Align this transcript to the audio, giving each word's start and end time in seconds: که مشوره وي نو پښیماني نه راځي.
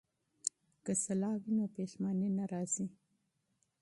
که 0.85 0.93
مشوره 0.95 1.29
وي 1.41 1.49
نو 1.57 1.63
پښیماني 1.75 2.29
نه 2.37 2.45
راځي. 2.51 2.85